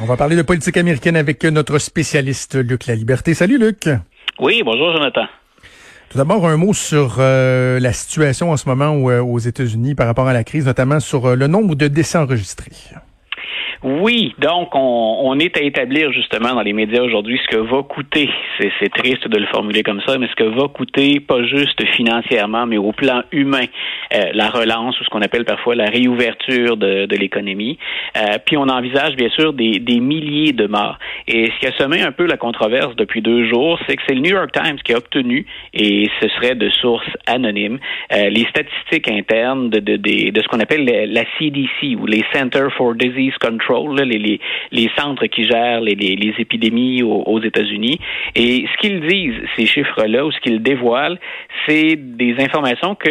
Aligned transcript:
On 0.00 0.04
va 0.04 0.16
parler 0.16 0.36
de 0.36 0.42
politique 0.42 0.76
américaine 0.76 1.16
avec 1.16 1.44
notre 1.44 1.78
spécialiste 1.78 2.54
Luc 2.56 2.86
La 2.86 2.94
Liberté. 2.94 3.34
Salut 3.34 3.58
Luc. 3.58 3.88
Oui, 4.38 4.62
bonjour 4.64 4.92
Jonathan. 4.92 5.26
Tout 6.08 6.18
d'abord, 6.18 6.46
un 6.46 6.56
mot 6.56 6.72
sur 6.72 7.16
euh, 7.18 7.80
la 7.80 7.92
situation 7.92 8.52
en 8.52 8.56
ce 8.56 8.68
moment 8.68 8.94
euh, 9.08 9.20
aux 9.20 9.38
États-Unis 9.38 9.94
par 9.94 10.06
rapport 10.06 10.28
à 10.28 10.32
la 10.32 10.44
crise, 10.44 10.66
notamment 10.66 11.00
sur 11.00 11.26
euh, 11.26 11.34
le 11.34 11.46
nombre 11.46 11.74
de 11.74 11.88
décès 11.88 12.18
enregistrés. 12.18 12.72
Oui, 13.82 14.34
donc 14.38 14.74
on, 14.74 15.18
on, 15.22 15.38
est 15.38 15.56
à 15.58 15.62
établir 15.62 16.10
justement 16.12 16.54
dans 16.54 16.62
les 16.62 16.72
médias 16.72 17.02
aujourd'hui 17.02 17.38
ce 17.44 17.56
que 17.56 17.60
va 17.60 17.82
coûter, 17.82 18.30
c'est 18.58 18.88
triste 18.94 19.28
de 19.28 19.38
le 19.38 19.46
formuler 19.46 19.82
comme 19.82 20.00
ça, 20.06 20.16
mais 20.18 20.28
ce 20.28 20.34
que 20.34 20.44
va 20.44 20.68
coûter 20.68 21.20
pas 21.20 21.44
juste 21.44 21.84
financièrement, 21.94 22.66
mais 22.66 22.78
au 22.78 22.92
plan 22.92 23.22
humain, 23.32 23.66
euh, 24.14 24.30
la 24.32 24.48
relance 24.48 24.98
ou 25.00 25.04
ce 25.04 25.10
qu'on 25.10 25.20
appelle 25.20 25.44
parfois 25.44 25.74
la 25.74 25.86
réouverture 25.86 26.76
de, 26.76 27.06
de 27.06 27.16
l'économie. 27.16 27.78
Euh, 28.16 28.38
puis 28.44 28.56
on 28.56 28.68
envisage 28.68 29.14
bien 29.16 29.28
sûr 29.28 29.52
des, 29.52 29.78
des, 29.78 30.00
milliers 30.00 30.52
de 30.52 30.66
morts. 30.66 30.98
Et 31.28 31.50
ce 31.50 31.60
qui 31.60 31.66
a 31.66 31.72
semé 31.72 32.02
un 32.02 32.12
peu 32.12 32.26
la 32.26 32.36
controverse 32.36 32.96
depuis 32.96 33.20
deux 33.20 33.46
jours, 33.48 33.78
c'est 33.86 33.96
que 33.96 34.02
c'est 34.08 34.14
le 34.14 34.20
New 34.20 34.32
York 34.32 34.52
Times 34.52 34.78
qui 34.84 34.94
a 34.94 34.98
obtenu, 34.98 35.46
et 35.74 36.08
ce 36.20 36.28
serait 36.28 36.54
de 36.54 36.70
sources 36.70 37.10
anonymes, 37.26 37.78
euh, 38.12 38.30
les 38.30 38.46
statistiques 38.46 39.10
internes 39.10 39.68
de, 39.68 39.80
de, 39.80 39.96
de 40.30 40.42
ce 40.42 40.48
qu'on 40.48 40.60
appelle 40.60 40.84
la 40.84 41.24
CDC 41.38 41.96
ou 41.98 42.06
les 42.06 42.24
Center 42.32 42.68
for 42.76 42.94
Disease 42.94 43.36
Control 43.38 43.65
les, 44.04 44.40
les, 44.72 44.90
centres 44.96 45.26
qui 45.26 45.44
gèrent 45.44 45.80
les, 45.80 45.94
les 45.94 46.34
épidémies 46.38 47.02
aux, 47.02 47.40
États-Unis. 47.40 47.98
Et 48.34 48.66
ce 48.72 48.80
qu'ils 48.80 49.06
disent, 49.06 49.40
ces 49.56 49.66
chiffres-là, 49.66 50.24
ou 50.24 50.32
ce 50.32 50.40
qu'ils 50.40 50.62
dévoilent, 50.62 51.18
c'est 51.66 51.96
des 51.96 52.36
informations 52.38 52.94
que 52.94 53.08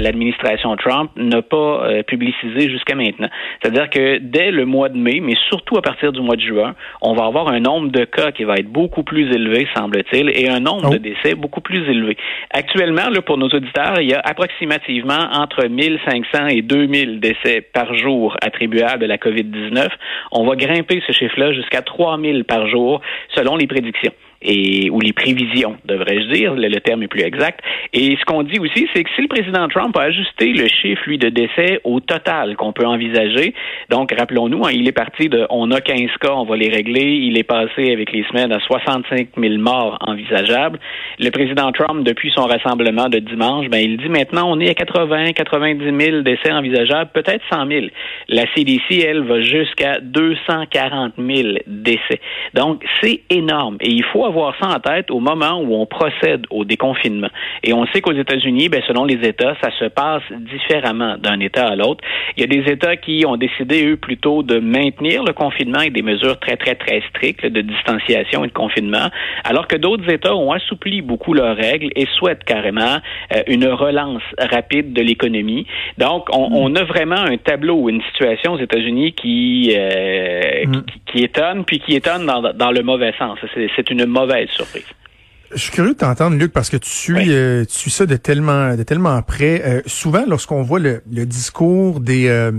l'administration 0.00 0.76
Trump 0.76 1.10
n'a 1.16 1.42
pas 1.42 1.56
euh, 1.86 2.02
publicisées 2.02 2.70
jusqu'à 2.70 2.94
maintenant. 2.94 3.28
C'est-à-dire 3.60 3.90
que 3.90 4.18
dès 4.18 4.50
le 4.50 4.64
mois 4.64 4.88
de 4.88 4.96
mai, 4.96 5.20
mais 5.20 5.34
surtout 5.48 5.76
à 5.76 5.82
partir 5.82 6.12
du 6.12 6.20
mois 6.20 6.36
de 6.36 6.40
juin, 6.40 6.74
on 7.02 7.14
va 7.14 7.26
avoir 7.26 7.48
un 7.48 7.60
nombre 7.60 7.88
de 7.88 8.04
cas 8.04 8.32
qui 8.32 8.44
va 8.44 8.54
être 8.54 8.70
beaucoup 8.70 9.02
plus 9.02 9.32
élevé, 9.34 9.66
semble-t-il, 9.74 10.30
et 10.30 10.48
un 10.48 10.60
nombre 10.60 10.90
de 10.90 10.96
oh. 10.96 10.98
décès 10.98 11.34
beaucoup 11.34 11.60
plus 11.60 11.88
élevé. 11.88 12.16
Actuellement, 12.52 13.08
là, 13.10 13.20
pour 13.22 13.38
nos 13.38 13.48
auditeurs, 13.48 14.00
il 14.00 14.10
y 14.10 14.14
a 14.14 14.20
approximativement 14.20 15.28
entre 15.32 15.66
1500 15.66 16.46
et 16.48 16.62
2000 16.62 17.20
décès 17.20 17.60
par 17.60 17.94
jour 17.94 18.36
attribuables 18.42 19.04
à 19.04 19.06
la 19.06 19.16
COVID-19. 19.16 19.88
On 20.32 20.44
va 20.46 20.56
grimper 20.56 21.02
ce 21.06 21.12
chiffre-là 21.12 21.52
jusqu'à 21.52 21.82
3000 21.82 22.44
par 22.44 22.66
jour 22.68 23.00
selon 23.34 23.56
les 23.56 23.66
prédictions 23.66 24.12
et 24.42 24.90
ou 24.90 25.00
les 25.00 25.12
prévisions, 25.12 25.76
devrais-je 25.84 26.32
dire, 26.32 26.54
le, 26.54 26.80
terme 26.80 27.02
est 27.02 27.08
plus 27.08 27.22
exact. 27.22 27.60
Et 27.92 28.16
ce 28.18 28.24
qu'on 28.24 28.42
dit 28.42 28.58
aussi, 28.58 28.88
c'est 28.94 29.02
que 29.02 29.10
si 29.14 29.22
le 29.22 29.28
président 29.28 29.68
Trump 29.68 29.96
a 29.96 30.02
ajusté 30.02 30.52
le 30.52 30.66
chiffre, 30.68 31.02
lui, 31.06 31.18
de 31.18 31.28
décès 31.28 31.80
au 31.84 32.00
total 32.00 32.56
qu'on 32.56 32.72
peut 32.72 32.86
envisager, 32.86 33.54
donc 33.90 34.12
rappelons-nous, 34.16 34.64
hein, 34.64 34.70
il 34.72 34.86
est 34.88 34.92
parti 34.92 35.28
de 35.28 35.46
on 35.50 35.70
a 35.70 35.80
15 35.80 36.10
cas, 36.20 36.32
on 36.32 36.44
va 36.44 36.56
les 36.56 36.68
régler, 36.68 37.18
il 37.22 37.38
est 37.38 37.44
passé 37.44 37.92
avec 37.92 38.12
les 38.12 38.24
semaines 38.24 38.52
à 38.52 38.60
65 38.60 39.28
000 39.36 39.54
morts 39.58 39.98
envisageables. 40.00 40.78
Le 41.18 41.30
président 41.30 41.72
Trump, 41.72 42.04
depuis 42.04 42.30
son 42.34 42.44
rassemblement 42.44 43.08
de 43.08 43.18
dimanche, 43.18 43.68
ben, 43.68 43.78
il 43.78 43.96
dit 43.96 44.08
maintenant 44.08 44.50
on 44.50 44.60
est 44.60 44.70
à 44.70 44.74
80, 44.74 45.32
90 45.32 46.04
000 46.04 46.22
décès 46.22 46.52
envisageables, 46.52 47.10
peut-être 47.12 47.42
100 47.50 47.66
000. 47.66 47.86
La 48.28 48.44
CDC, 48.54 49.04
elle, 49.06 49.22
va 49.22 49.40
jusqu'à 49.40 50.00
240 50.00 51.14
000 51.18 51.58
décès. 51.66 52.20
Donc, 52.54 52.84
c'est 53.00 53.22
énorme. 53.30 53.76
Et 53.80 53.90
il 53.90 54.04
faut 54.04 54.25
avoir 54.26 54.54
ça 54.60 54.68
en 54.68 54.80
tête 54.80 55.10
au 55.10 55.20
moment 55.20 55.60
où 55.60 55.74
on 55.74 55.86
procède 55.86 56.46
au 56.50 56.64
déconfinement. 56.64 57.28
Et 57.62 57.72
on 57.72 57.86
sait 57.86 58.00
qu'aux 58.00 58.12
États-Unis, 58.12 58.68
ben, 58.68 58.82
selon 58.86 59.04
les 59.04 59.26
États, 59.26 59.54
ça 59.62 59.70
se 59.78 59.86
passe 59.86 60.22
différemment 60.30 61.16
d'un 61.18 61.40
État 61.40 61.66
à 61.66 61.76
l'autre. 61.76 62.02
Il 62.36 62.40
y 62.40 62.44
a 62.44 62.46
des 62.46 62.70
États 62.70 62.96
qui 62.96 63.24
ont 63.26 63.36
décidé, 63.36 63.86
eux, 63.86 63.96
plutôt 63.96 64.42
de 64.42 64.58
maintenir 64.58 65.24
le 65.24 65.32
confinement 65.32 65.78
avec 65.78 65.92
des 65.92 66.02
mesures 66.02 66.38
très, 66.38 66.56
très, 66.56 66.74
très 66.74 67.02
strictes 67.10 67.46
de 67.46 67.60
distanciation 67.60 68.44
et 68.44 68.48
de 68.48 68.52
confinement, 68.52 69.08
alors 69.44 69.66
que 69.66 69.76
d'autres 69.76 70.08
États 70.10 70.34
ont 70.34 70.52
assoupli 70.52 71.02
beaucoup 71.02 71.34
leurs 71.34 71.56
règles 71.56 71.90
et 71.96 72.06
souhaitent 72.18 72.44
carrément 72.44 72.98
euh, 73.34 73.42
une 73.46 73.66
relance 73.66 74.22
rapide 74.38 74.92
de 74.92 75.02
l'économie. 75.02 75.66
Donc, 75.98 76.28
on, 76.32 76.48
on, 76.52 76.74
a 76.74 76.84
vraiment 76.84 77.16
un 77.16 77.36
tableau, 77.36 77.88
une 77.88 78.02
situation 78.12 78.54
aux 78.54 78.58
États-Unis 78.58 79.12
qui, 79.12 79.72
euh, 79.76 80.66
mm. 80.66 80.84
qui, 80.84 81.00
qui, 81.06 81.24
étonne, 81.24 81.64
puis 81.64 81.80
qui 81.80 81.94
étonne 81.94 82.26
dans, 82.26 82.52
dans 82.52 82.70
le 82.70 82.82
mauvais 82.82 83.12
sens. 83.18 83.38
C'est 83.54 83.90
une 83.90 84.06
mauvaise 84.18 84.48
surprise. 84.50 84.84
Je 85.52 85.58
suis 85.58 85.70
curieux 85.70 85.92
de 85.92 85.98
t'entendre, 85.98 86.36
Luc, 86.36 86.52
parce 86.52 86.70
que 86.70 86.76
tu 86.76 86.90
suis, 86.90 87.32
euh, 87.32 87.64
tu 87.64 87.74
suis 87.74 87.90
ça 87.90 88.04
de 88.04 88.16
tellement, 88.16 88.74
de 88.74 88.82
tellement 88.82 89.22
près. 89.22 89.62
Euh, 89.64 89.80
souvent, 89.86 90.24
lorsqu'on 90.26 90.62
voit 90.62 90.80
le, 90.80 91.02
le, 91.10 91.24
discours 91.24 92.00
des, 92.00 92.26
euh, 92.28 92.50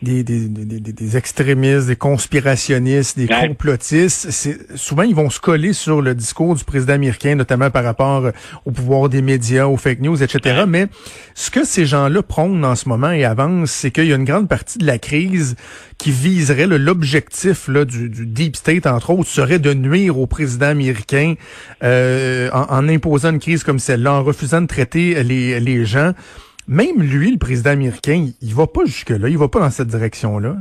des, 0.00 0.22
des, 0.22 0.48
des, 0.48 0.80
des, 0.80 1.16
extrémistes, 1.16 1.88
des 1.88 1.96
conspirationnistes, 1.96 3.18
des 3.18 3.26
complotistes, 3.26 4.30
c'est 4.30 4.76
souvent 4.76 5.02
ils 5.02 5.14
vont 5.14 5.28
se 5.28 5.40
coller 5.40 5.72
sur 5.72 6.00
le 6.00 6.14
discours 6.14 6.54
du 6.54 6.62
président 6.62 6.94
américain, 6.94 7.34
notamment 7.34 7.70
par 7.70 7.82
rapport 7.82 8.26
euh, 8.26 8.30
au 8.64 8.70
pouvoir 8.70 9.08
des 9.08 9.22
médias, 9.22 9.66
aux 9.66 9.76
fake 9.76 10.00
news, 10.00 10.22
etc. 10.22 10.64
Mais 10.68 10.86
ce 11.34 11.50
que 11.50 11.64
ces 11.64 11.84
gens-là 11.84 12.22
prônent 12.22 12.64
en 12.64 12.76
ce 12.76 12.88
moment 12.88 13.10
et 13.10 13.24
avancent, 13.24 13.72
c'est 13.72 13.90
qu'il 13.90 14.06
y 14.06 14.12
a 14.12 14.16
une 14.16 14.24
grande 14.24 14.48
partie 14.48 14.78
de 14.78 14.86
la 14.86 14.98
crise 14.98 15.56
qui 15.98 16.12
viserait 16.12 16.68
l'objectif 16.68 17.68
du, 17.68 18.08
du, 18.08 18.24
deep 18.24 18.54
state, 18.54 18.86
entre 18.86 19.10
autres, 19.10 19.28
serait 19.28 19.58
de 19.58 19.74
nuire 19.74 20.16
au 20.16 20.28
président 20.28 20.66
américain 20.66 21.34
euh, 21.82 22.48
en, 22.52 22.66
en, 22.70 22.88
imposant 22.88 23.30
une 23.30 23.40
crise 23.40 23.64
comme 23.64 23.80
celle-là, 23.80 24.12
en 24.12 24.22
refusant 24.22 24.60
de 24.60 24.66
traiter 24.66 25.24
les, 25.24 25.58
les 25.58 25.84
gens 25.84 26.12
même 26.68 27.02
lui, 27.02 27.32
le 27.32 27.38
président 27.38 27.70
américain, 27.70 28.28
il 28.40 28.54
va 28.54 28.66
pas 28.66 28.84
jusque-là, 28.84 29.28
il 29.28 29.38
va 29.38 29.48
pas 29.48 29.60
dans 29.60 29.70
cette 29.70 29.88
direction-là. 29.88 30.58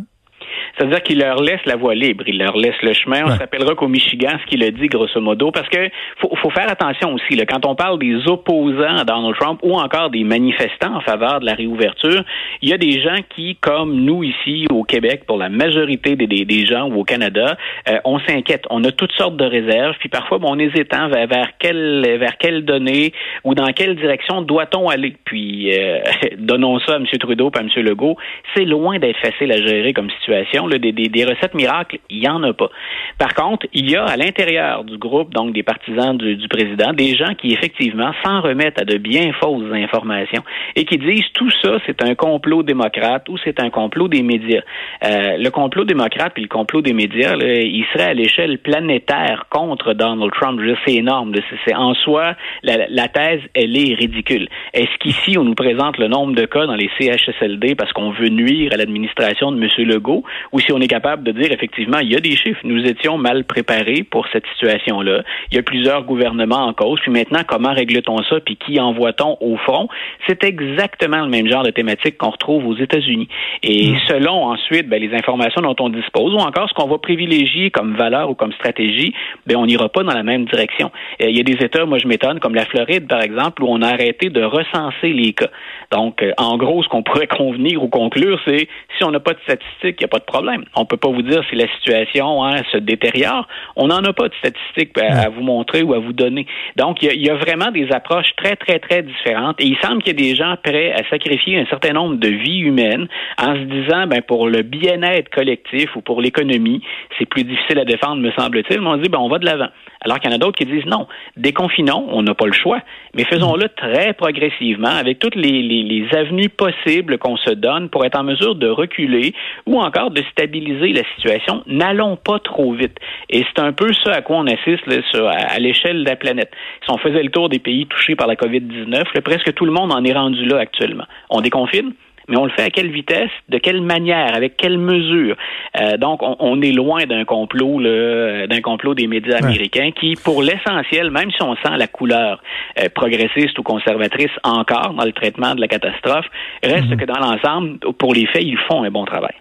C'est-à-dire 0.78 1.02
qu'il 1.02 1.20
leur 1.20 1.42
laisse 1.42 1.66
la 1.66 1.76
voie 1.76 1.96
libre, 1.96 2.24
il 2.28 2.38
leur 2.38 2.56
laisse 2.56 2.80
le 2.84 2.94
chemin. 2.94 3.24
On 3.26 3.32
se 3.32 3.40
rappellera 3.40 3.74
qu'au 3.76 3.88
Michigan, 3.88 4.38
ce 4.42 4.50
qu'il 4.50 4.64
a 4.64 4.72
dit 4.72 4.88
grosso 4.88 5.20
modo, 5.20 5.52
parce 5.52 5.68
que 5.70 5.90
faut, 6.20 6.36
faut 6.36 6.50
faire 6.52 6.70
attention 6.70 7.14
aussi. 7.14 7.36
Là, 7.36 7.46
quand 7.46 7.66
on 7.66 7.76
parle 7.76 7.98
des 8.00 8.28
opposants 8.28 8.98
à 8.98 9.04
Donald 9.04 9.36
Trump 9.40 9.60
ou 9.64 9.74
encore 9.76 10.10
des 10.10 10.24
manifestants 10.24 10.96
en 10.96 11.02
faveur 11.02 11.40
de 11.40 11.46
la 11.46 11.54
réouverture, 11.54 12.24
il 12.62 12.70
y 12.70 12.74
a 12.74 12.78
des 12.78 13.02
gens 13.02 13.18
qui, 13.36 13.56
comme 13.56 13.96
nous 13.96 14.24
ici 14.24 14.68
au 14.72 14.84
Québec, 14.84 15.24
pour 15.26 15.38
la 15.38 15.50
majorité 15.50 16.16
des, 16.16 16.28
des, 16.28 16.46
des 16.46 16.66
gens 16.66 16.90
ou 16.90 17.02
au 17.02 17.04
Canada, 17.04 17.58
euh, 17.90 17.98
on 18.06 18.20
s'inquiète. 18.20 18.66
On 18.70 18.84
a 18.84 18.92
toutes 18.92 19.14
sortes 19.14 19.38
de 19.38 19.46
réserves, 19.46 19.96
puis 20.00 20.10
parfois 20.10 20.38
bon, 20.38 20.50
on 20.52 20.60
hésitant 20.60 21.10
vers, 21.10 21.28
vers 21.28 21.50
quelle 21.60 22.18
vers 22.20 22.38
quelle 22.38 22.66
donnée 22.66 23.14
ou 23.44 23.56
dans 23.56 23.72
quelle 23.74 23.96
direction 23.96 24.42
doit-on 24.42 24.90
aller. 24.90 25.16
Puis 25.26 25.72
euh, 25.78 26.00
donnons 26.38 26.80
ça 26.80 26.94
à 26.94 26.96
M. 26.98 27.06
Trudeau 27.20 27.50
et 27.54 27.58
à 27.58 27.62
M. 27.62 27.70
Legault. 27.78 28.18
C'est 28.56 28.66
loin 28.66 29.00
d'être 29.00 29.18
facile 29.18 29.52
à 29.52 29.58
gérer 29.58 29.94
comme 29.94 30.10
situation 30.22 30.67
des, 30.76 31.26
recettes 31.26 31.54
miracles, 31.54 32.00
il 32.10 32.20
n'y 32.20 32.30
en 32.30 32.44
a 32.44 32.54
pas. 32.54 32.70
Par 33.18 33.34
contre, 33.34 33.68
il 33.74 33.90
y 33.90 33.96
a 33.96 34.06
à 34.06 34.18
l'intérieur 34.18 34.84
du 34.84 34.98
groupe, 34.98 35.34
donc 35.34 35.54
des 35.54 35.64
partisans 35.64 36.18
du, 36.18 36.48
président, 36.48 36.94
des 36.94 37.16
gens 37.16 37.34
qui 37.36 37.54
effectivement 37.54 38.12
s'en 38.24 38.42
remettent 38.42 38.80
à 38.80 38.86
de 38.86 38.98
bien 38.98 39.32
fausses 39.34 39.72
informations 39.74 40.44
et 40.76 40.86
qui 40.86 40.98
disent 40.98 41.30
tout 41.34 41.52
ça, 41.62 41.78
c'est 41.86 42.04
un 42.04 42.16
complot 42.16 42.64
démocrate 42.64 43.28
ou 43.30 43.38
c'est 43.44 43.60
un 43.60 43.70
complot 43.70 44.08
des 44.08 44.24
médias. 44.24 44.62
Euh, 45.04 45.38
le 45.38 45.50
complot 45.50 45.84
démocrate 45.84 46.34
puis 46.34 46.44
le 46.44 46.50
complot 46.50 46.82
des 46.82 46.94
médias, 46.94 47.36
il 47.36 47.86
serait 47.94 48.10
à 48.10 48.14
l'échelle 48.14 48.58
planétaire 48.60 49.46
contre 49.50 49.94
Donald 49.94 50.32
Trump. 50.34 50.60
C'est 50.86 50.96
énorme. 50.96 51.34
C'est 51.66 51.76
en 51.76 51.94
soi, 51.94 52.36
la, 52.64 53.08
thèse, 53.08 53.42
elle 53.54 53.76
est 53.78 53.94
ridicule. 53.94 54.48
Est-ce 54.74 54.98
qu'ici, 55.00 55.38
on 55.38 55.44
nous 55.44 55.56
présente 55.56 55.98
le 55.98 56.08
nombre 56.08 56.36
de 56.36 56.46
cas 56.46 56.66
dans 56.66 56.76
les 56.76 56.90
CHSLD 57.00 57.76
parce 57.76 57.92
qu'on 57.94 58.12
veut 58.12 58.30
nuire 58.30 58.72
à 58.74 58.78
l'administration 58.78 59.52
de 59.52 59.62
M. 59.62 59.70
Legault 59.88 60.24
si 60.62 60.72
on 60.72 60.80
est 60.80 60.88
capable 60.88 61.24
de 61.24 61.32
dire 61.32 61.52
effectivement, 61.52 62.00
il 62.00 62.12
y 62.12 62.16
a 62.16 62.20
des 62.20 62.36
chiffres. 62.36 62.60
Nous 62.64 62.86
étions 62.86 63.18
mal 63.18 63.44
préparés 63.44 64.04
pour 64.04 64.28
cette 64.32 64.46
situation-là. 64.54 65.24
Il 65.52 65.56
y 65.56 65.60
a 65.60 65.64
plusieurs 65.64 66.04
gouvernements 66.04 66.66
en 66.68 66.74
cause. 66.74 67.00
Puis 67.02 67.12
maintenant, 67.12 67.42
comment 67.48 67.74
règle-t-on 67.74 68.18
ça? 68.24 68.40
Puis 68.40 68.58
qui 68.58 68.80
envoie-t-on 68.80 69.38
au 69.42 69.58
front? 69.58 69.88
C'est 70.28 70.44
exactement 70.44 71.22
le 71.22 71.30
même 71.30 71.50
genre 71.50 71.64
de 71.64 71.72
thématique 71.72 72.18
qu'on 72.18 72.30
retrouve 72.30 72.66
aux 72.66 72.78
États-Unis. 72.78 73.28
Et 73.64 73.92
mm. 73.92 73.98
selon 74.08 74.46
ensuite 74.46 74.88
ben, 74.88 75.02
les 75.02 75.14
informations 75.16 75.62
dont 75.62 75.76
on 75.80 75.90
dispose, 75.90 76.34
ou 76.34 76.38
encore 76.38 76.70
ce 76.70 76.74
qu'on 76.74 76.88
va 76.88 76.98
privilégier 76.98 77.72
comme 77.72 77.96
valeur 77.96 78.30
ou 78.30 78.36
comme 78.36 78.54
stratégie, 78.54 79.14
ben, 79.46 79.58
on 79.58 79.66
n'ira 79.66 79.90
pas 79.90 80.04
dans 80.04 80.14
la 80.14 80.24
même 80.24 80.46
direction. 80.46 80.92
Euh, 81.22 81.30
il 81.30 81.38
y 81.38 81.40
a 81.40 81.44
des 81.44 81.64
États, 81.64 81.86
moi 81.86 81.98
je 81.98 82.08
m'étonne, 82.08 82.40
comme 82.40 82.56
la 82.56 82.66
Floride 82.66 83.08
par 83.08 83.22
exemple, 83.22 83.64
où 83.64 83.68
on 83.70 83.82
a 83.82 83.88
arrêté 83.88 84.30
de 84.30 84.44
recenser 84.44 85.14
les 85.14 85.34
cas. 85.34 85.50
Donc, 85.92 86.22
euh, 86.22 86.32
en 86.38 86.58
gros, 86.58 86.84
ce 86.84 86.90
qu'on 86.90 87.04
pourrait 87.04 87.28
convenir 87.38 87.84
ou 87.84 87.88
conclure, 87.88 88.40
c'est 88.46 88.68
si 88.98 89.04
on 89.04 89.12
n'a 89.12 89.20
pas 89.20 89.34
de 89.34 89.40
statistiques, 89.44 89.98
il 90.00 90.04
n'y 90.04 90.06
a 90.06 90.10
pas 90.10 90.20
de 90.20 90.26
problème. 90.26 90.47
On 90.76 90.86
peut 90.86 90.98
pas 90.98 91.10
vous 91.10 91.22
dire 91.22 91.44
si 91.50 91.56
la 91.56 91.68
situation 91.76 92.44
hein, 92.44 92.62
se 92.72 92.78
détériore. 92.78 93.48
On 93.76 93.88
n'en 93.88 94.04
a 94.04 94.14
pas 94.14 94.28
de 94.28 94.34
statistiques 94.36 94.98
à, 95.00 95.30
vous 95.30 95.42
montrer 95.42 95.84
ou 95.84 95.94
à 95.94 96.00
vous 96.00 96.14
donner. 96.14 96.46
Donc, 96.76 97.02
il 97.02 97.22
y, 97.22 97.30
a, 97.30 97.36
vraiment 97.36 97.72
des 97.72 97.90
approches 97.92 98.30
très, 98.38 98.56
très, 98.56 98.80
très 98.80 99.04
différentes. 99.04 99.60
Et 99.60 99.66
il 99.66 99.78
semble 99.82 100.02
qu'il 100.02 100.20
y 100.20 100.24
ait 100.24 100.30
des 100.30 100.36
gens 100.36 100.56
prêts 100.64 100.92
à 100.94 101.08
sacrifier 101.10 101.60
un 101.60 101.66
certain 101.66 101.94
nombre 101.94 102.16
de 102.16 102.30
vies 102.30 102.60
humaines 102.60 103.08
en 103.38 103.56
se 103.56 103.62
disant, 103.62 104.08
ben, 104.08 104.22
pour 104.22 104.48
le 104.48 104.62
bien-être 104.64 105.30
collectif 105.30 105.96
ou 105.96 106.02
pour 106.02 106.22
l'économie, 106.22 106.82
c'est 107.18 107.28
plus 107.28 107.44
difficile 107.44 107.80
à 107.80 107.86
défendre, 107.86 108.22
me 108.22 108.32
semble-t-il. 108.32 108.82
Mais 108.82 108.88
on 108.88 108.98
dit, 108.98 109.10
ben, 109.10 109.20
on 109.20 109.30
va 109.30 109.40
de 109.40 109.46
l'avant. 109.46 109.70
Alors 110.02 110.20
qu'il 110.20 110.30
y 110.30 110.34
en 110.34 110.36
a 110.36 110.40
d'autres 110.40 110.58
qui 110.58 110.66
disent 110.66 110.86
non, 110.86 111.08
déconfinons, 111.36 112.08
on 112.12 112.24
n'a 112.24 112.34
pas 112.34 112.46
le 112.46 112.54
choix, 112.54 112.82
mais 113.16 113.24
faisons-le 113.24 113.70
très 113.70 114.14
progressivement 114.14 114.90
avec 114.90 115.20
toutes 115.20 115.36
les, 115.36 116.06
avenues 116.14 116.50
possibles 116.50 117.18
qu'on 117.18 117.38
se 117.38 117.52
donne 117.52 117.90
pour 117.90 118.06
être 118.06 118.18
en 118.18 118.24
mesure 118.24 118.56
de 118.56 118.68
reculer 118.68 119.34
ou 119.66 119.80
encore 119.80 120.12
de 120.12 120.22
stabiliser 120.32 120.94
la 120.94 121.04
situation. 121.16 121.64
N'allons 121.68 122.16
pas 122.16 122.40
trop 122.40 122.74
vite. 122.74 122.98
Et 123.30 123.44
c'est 123.44 123.62
un 123.62 123.74
peu 123.74 123.92
ça 124.04 124.12
à 124.14 124.22
quoi 124.22 124.38
on 124.38 124.48
assiste 124.48 124.84
à, 125.14 125.60
l'échelle 125.60 126.04
de 126.04 126.10
la 126.10 126.16
planète. 126.16 126.52
Si 126.84 126.92
on 126.92 126.98
faisait 126.98 127.24
le 127.24 127.30
tour 127.30 127.50
des 127.50 127.60
pays 127.60 127.86
touchés 127.88 128.16
par 128.16 128.28
la 128.28 128.36
COVID-19, 128.36 129.22
presque 129.22 129.54
tout 129.54 129.66
le 129.66 129.72
monde 129.72 129.92
en 129.92 130.04
est 130.04 130.14
rendu 130.14 130.46
là 130.46 130.60
actuellement. 130.60 131.06
On 131.30 131.42
déconfine, 131.42 131.94
mais 132.28 132.38
on 132.38 132.46
le 132.46 132.52
fait 132.52 132.64
à 132.64 132.70
quelle 132.70 132.92
vitesse, 132.92 133.30
de 133.50 133.58
quelle 133.58 133.82
manière, 133.82 134.36
avec 134.36 134.58
quelle 134.58 134.78
mesure? 134.78 135.36
Euh, 135.80 135.98
donc, 135.98 136.20
on, 136.22 136.62
est 136.62 136.72
loin 136.72 137.06
d'un 137.06 137.24
complot, 137.26 137.82
d'un 137.82 138.62
complot 138.62 138.96
des 138.96 139.08
médias 139.08 139.38
américains 139.38 139.92
qui, 139.92 140.16
pour 140.16 140.42
l'essentiel, 140.42 141.12
même 141.12 141.32
si 141.32 141.42
on 141.42 141.56
sent 141.56 141.78
la 141.78 141.88
couleur 141.88 142.42
euh, 142.80 142.90
progressiste 142.94 143.58
ou 143.60 143.64
conservatrice 143.64 144.32
encore 144.44 144.94
dans 144.94 145.06
le 145.06 145.14
traitement 145.14 145.56
de 145.56 145.62
la 145.62 145.68
catastrophe, 145.68 146.26
reste 146.64 146.90
mhm. 146.90 146.98
que 146.98 147.06
dans 147.06 147.20
l'ensemble, 147.20 147.80
pour 147.98 148.14
les 148.14 148.26
faits, 148.28 148.44
ils 148.44 148.58
font 148.68 148.84
un 148.84 148.92
bon 148.92 149.06
travail. 149.06 149.36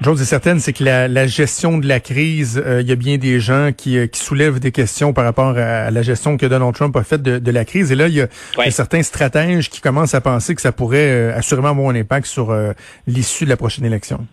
Une 0.00 0.06
chose 0.06 0.22
est 0.22 0.24
certaine, 0.24 0.60
c'est 0.60 0.72
que 0.72 0.82
la, 0.82 1.26
gestion 1.26 1.76
de 1.76 1.86
la 1.86 2.00
crise, 2.00 2.62
euh, 2.64 2.80
il 2.80 2.88
y 2.88 2.92
a 2.92 2.96
bien 2.96 3.18
des 3.18 3.38
gens 3.38 3.70
qui, 3.76 4.08
qui, 4.08 4.20
soulèvent 4.20 4.58
des 4.58 4.72
questions 4.72 5.12
par 5.12 5.24
rapport 5.24 5.58
à, 5.58 5.90
la 5.90 6.02
gestion 6.02 6.38
que 6.38 6.46
Donald 6.46 6.74
Trump 6.74 6.96
a 6.96 7.02
faite 7.02 7.22
de, 7.22 7.50
la 7.50 7.64
crise. 7.66 7.92
Et 7.92 7.94
là, 7.94 8.08
il 8.08 8.14
y, 8.14 8.22
a, 8.22 8.28
certains 8.70 9.02
stratèges 9.02 9.68
qui 9.68 9.82
commencent 9.82 10.14
à 10.14 10.22
penser 10.22 10.54
que 10.54 10.62
ça 10.62 10.72
pourrait 10.72 11.10
euh, 11.10 11.36
assurément 11.36 11.68
avoir 11.68 11.90
un 11.90 11.94
impact 11.94 12.26
sur 12.26 12.50
euh, 12.50 12.72
l'issue 13.06 13.44
de 13.44 13.50
la 13.50 13.58
prochaine 13.58 13.84
élection 13.84 14.26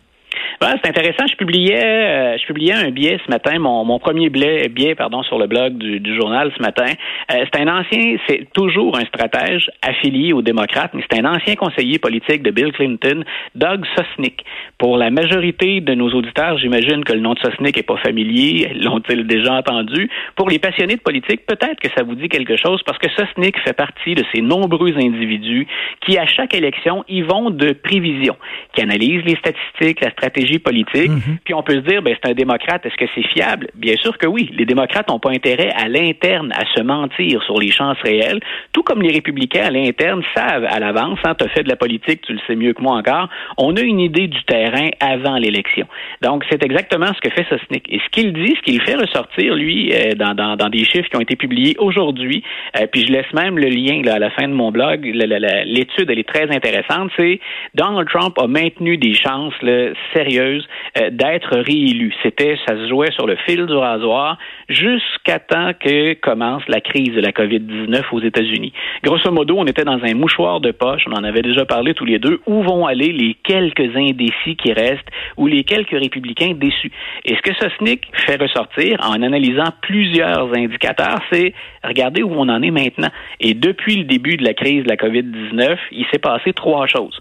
c'est 0.62 0.90
intéressant. 0.90 1.26
Je 1.30 1.36
publiais, 1.36 1.84
euh, 1.84 2.38
je 2.38 2.46
publiais 2.46 2.74
un 2.74 2.92
billet 2.92 3.20
ce 3.26 3.32
matin, 3.32 3.60
mon, 3.60 3.86
mon 3.86 4.00
premier 4.00 4.30
billet, 4.30 4.68
billet 4.70 4.96
pardon, 4.96 5.24
sur 5.24 5.38
le 5.38 5.48
blog 5.48 5.78
du, 5.78 6.00
du 6.00 6.16
journal 6.16 6.52
ce 6.56 6.62
matin. 6.62 6.92
Euh, 7.32 7.46
c'est 7.52 7.62
un 7.62 7.68
ancien, 7.68 8.18
c'est 8.28 8.48
toujours 8.54 8.98
un 8.98 9.06
stratège 9.06 9.70
affilié 9.82 10.34
aux 10.34 10.42
démocrates, 10.42 10.92
mais 10.94 11.04
c'est 11.10 11.20
un 11.20 11.26
ancien 11.26 11.56
conseiller 11.56 12.00
politique 12.00 12.44
de 12.44 12.52
Bill 12.52 12.72
Clinton, 12.72 13.24
Doug 13.56 13.86
Sosnick. 13.96 14.44
Pour 14.78 14.98
la 14.98 15.10
majorité 15.10 15.82
de 15.82 15.94
nos 15.94 16.10
auditeurs, 16.10 16.58
j'imagine 16.58 17.04
que 17.04 17.14
le 17.14 17.20
nom 17.20 17.34
de 17.34 17.40
Sosnick 17.40 17.78
est 17.78 17.84
pas 17.84 17.98
familier, 17.98 18.72
l'ont-ils 18.76 19.26
déjà 19.26 19.54
entendu? 19.54 20.10
Pour 20.36 20.50
les 20.50 20.60
passionnés 20.60 20.96
de 20.96 21.02
politique, 21.02 21.46
peut-être 21.46 21.80
que 21.80 21.90
ça 21.96 22.04
vous 22.04 22.16
dit 22.16 22.30
quelque 22.30 22.56
chose 22.58 22.82
parce 22.86 22.98
que 22.98 23.10
Sosnick 23.10 23.58
fait 23.60 23.74
partie 23.74 24.16
de 24.16 24.24
ces 24.34 24.42
nombreux 24.42 24.94
individus 24.98 25.68
qui, 26.02 26.18
à 26.18 26.26
chaque 26.26 26.54
élection, 26.54 27.04
y 27.08 27.22
vont 27.22 27.50
de 27.50 27.74
prévision, 27.74 28.36
qui 28.74 28.82
analysent 28.82 29.26
les 29.26 29.36
statistiques, 29.36 30.02
la 30.02 30.12
stratégie 30.12 30.47
politique. 30.60 31.10
Mhm. 31.10 31.38
Puis 31.44 31.54
on 31.54 31.64
peut 31.64 31.76
se 31.76 31.88
dire, 31.88 32.02
ben, 32.02 32.16
c'est 32.22 32.30
un 32.30 32.34
démocrate, 32.34 32.86
est-ce 32.86 32.96
que 32.96 33.10
c'est 33.14 33.28
fiable? 33.28 33.68
Bien 33.76 33.96
sûr 33.98 34.18
que 34.18 34.28
oui. 34.28 34.50
Les 34.54 34.66
démocrates 34.66 35.10
n'ont 35.10 35.20
pas 35.20 35.32
intérêt 35.32 35.72
à 35.76 35.88
l'interne 35.88 36.52
à 36.54 36.66
se 36.76 36.82
mentir 36.82 37.42
sur 37.44 37.60
les 37.60 37.72
chances 37.72 37.98
réelles, 38.04 38.40
tout 38.74 38.84
comme 38.84 39.02
les 39.02 39.12
républicains 39.12 39.66
à 39.66 39.72
l'interne 39.72 40.24
savent 40.36 40.66
à 40.66 40.80
l'avance, 40.80 41.20
hein, 41.24 41.36
tu 41.38 41.46
as 41.46 41.50
fait 41.50 41.64
de 41.64 41.70
la 41.70 41.76
politique, 41.76 42.22
tu 42.22 42.34
le 42.34 42.40
sais 42.48 42.56
mieux 42.56 42.74
que 42.74 42.82
moi 42.82 42.96
encore, 42.98 43.30
on 43.58 43.76
a 43.76 43.82
une 43.82 44.00
idée 44.00 44.28
du 44.28 44.44
terrain 44.44 44.90
avant 45.00 45.38
l'élection. 45.38 45.88
Donc, 46.22 46.46
c'est 46.50 46.64
exactement 46.64 47.08
ce 47.08 47.20
que 47.22 47.34
fait 47.34 47.46
Sosnick. 47.50 47.86
Et 47.90 48.00
ce 48.00 48.10
qu'il 48.12 48.34
dit, 48.34 48.56
ce 48.58 48.62
qu'il 48.62 48.82
fait 48.82 48.96
ressortir, 48.96 49.56
lui, 49.56 49.94
euh, 49.94 50.14
dans, 50.16 50.34
dans, 50.34 50.56
dans, 50.56 50.70
des 50.70 50.86
chiffres 50.86 51.10
qui 51.10 51.16
ont 51.16 51.22
été 51.22 51.36
publiés 51.36 51.76
aujourd'hui, 51.80 52.44
euh, 52.80 52.88
puis 52.92 53.06
je 53.06 53.12
laisse 53.12 53.32
même 53.34 53.58
le 53.58 53.68
lien 53.68 54.02
là, 54.04 54.16
à 54.16 54.20
la 54.20 54.30
fin 54.32 54.48
de 54.48 54.54
mon 54.54 54.72
blog, 54.72 55.04
l'étude, 55.04 56.10
elle 56.10 56.20
est 56.20 56.28
très 56.28 56.54
intéressante, 56.54 57.12
c'est 57.18 57.40
Donald 57.76 58.08
Trump 58.10 58.38
a 58.40 58.48
maintenu 58.48 58.98
des 58.98 59.14
chances 59.14 59.54
là, 59.62 59.90
sérieuses 60.14 60.27
euh, 60.30 61.10
d'être 61.12 61.58
réélu. 61.58 62.14
C'était, 62.24 62.58
ça 62.68 62.76
se 62.76 62.88
jouait 62.88 63.12
sur 63.12 63.28
le 63.28 63.36
fil 63.46 63.66
du 63.66 63.74
rasoir 63.74 64.38
jusqu'à 64.70 65.40
temps 65.40 65.72
que 65.80 66.14
commence 66.16 66.64
la 66.68 66.82
crise 66.82 67.14
de 67.14 67.22
la 67.22 67.32
COVID-19 67.32 68.04
aux 68.12 68.22
États-Unis. 68.22 68.74
Grosso 69.04 69.32
modo, 69.32 69.56
on 69.58 69.66
était 69.66 69.84
dans 69.84 70.04
un 70.04 70.14
mouchoir 70.14 70.60
de 70.60 70.72
poche, 70.72 71.04
on 71.08 71.14
en 71.14 71.24
avait 71.24 71.42
déjà 71.42 71.66
parlé 71.66 71.94
tous 71.94 72.06
les 72.06 72.20
deux, 72.20 72.42
où 72.46 72.64
vont 72.64 72.86
aller 72.86 73.12
les 73.12 73.36
quelques 73.44 73.96
indécis 73.96 74.56
qui 74.56 74.74
restent 74.74 75.10
ou 75.38 75.48
les 75.48 75.64
quelques 75.64 75.92
républicains 75.92 76.54
déçus? 76.56 76.92
Et 77.26 77.36
ce 77.36 77.42
que 77.42 77.54
Sosnick 77.56 78.08
fait 78.26 78.42
ressortir 78.42 79.00
en 79.04 79.22
analysant 79.22 79.72
plusieurs 79.82 80.54
indicateurs, 80.56 81.20
c'est 81.32 81.54
regardez 81.84 82.24
où 82.24 82.32
on 82.34 82.50
en 82.50 82.62
est 82.62 82.72
maintenant. 82.72 83.10
Et 83.40 83.54
depuis 83.54 83.98
le 83.98 84.04
début 84.04 84.38
de 84.38 84.44
la 84.44 84.54
crise 84.54 84.84
de 84.84 84.90
la 84.90 84.96
COVID-19, 84.96 85.78
il 85.92 86.06
s'est 86.12 86.20
passé 86.20 86.54
trois 86.54 86.88
choses. 86.88 87.20